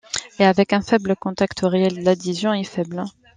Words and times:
Et 0.39 0.45
avec 0.45 0.73
un 0.73 0.81
faible 0.81 1.15
contact 1.15 1.59
réel, 1.61 2.01
l'adhésion 2.03 2.53
est 2.53 2.63
faible. 2.63 3.03